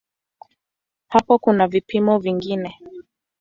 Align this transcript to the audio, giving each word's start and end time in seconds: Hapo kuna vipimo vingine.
Hapo 1.07 1.39
kuna 1.39 1.67
vipimo 1.67 2.19
vingine. 2.19 2.77